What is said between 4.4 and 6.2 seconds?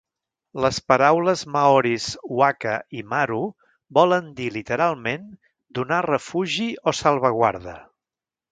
dir literalment donar